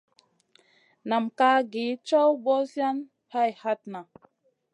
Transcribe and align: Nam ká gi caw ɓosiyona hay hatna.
Nam 1.09 1.25
ká 1.37 1.49
gi 1.71 1.85
caw 2.07 2.29
ɓosiyona 2.43 3.01
hay 3.33 3.51
hatna. 3.61 3.99